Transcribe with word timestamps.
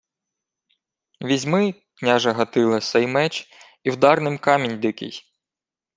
—Візьми, 1.21 1.73
княже 1.95 2.31
Гатиле, 2.31 2.81
сей 2.81 3.07
меч 3.07 3.47
і 3.83 3.91
вдар 3.91 4.21
ним 4.21 4.37
камінь 4.37 4.79
дикий. 4.79 5.33